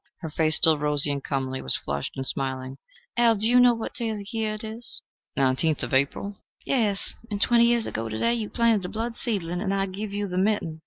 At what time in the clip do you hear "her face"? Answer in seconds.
0.21-0.55